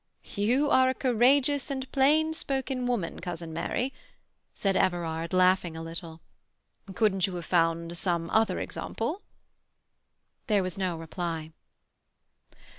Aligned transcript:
"You 0.33 0.67
are 0.71 0.89
a 0.89 0.95
courageous 0.95 1.69
and 1.69 1.85
plain 1.91 2.33
spoken 2.33 2.87
woman, 2.87 3.19
cousin 3.19 3.53
Mary," 3.53 3.93
said 4.55 4.75
Everard, 4.75 5.31
laughing 5.31 5.77
a 5.77 5.83
little. 5.83 6.21
"Couldn't 6.95 7.27
you 7.27 7.35
have 7.35 7.45
found 7.45 7.95
some 7.95 8.27
other 8.31 8.57
example?" 8.59 9.21
There 10.47 10.63
was 10.63 10.75
no 10.75 10.97
reply. 10.97 11.51